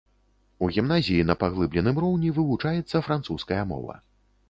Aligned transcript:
У 0.63 0.69
гімназіі 0.77 1.27
на 1.33 1.35
паглыбленым 1.45 2.01
роўні 2.07 2.35
вывучаецца 2.41 3.07
французская 3.11 3.65
мова. 3.75 4.05